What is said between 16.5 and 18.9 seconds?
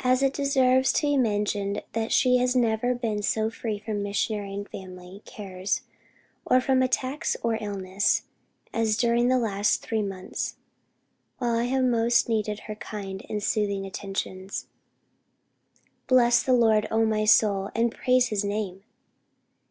Lord oh my soul, and praise his name!"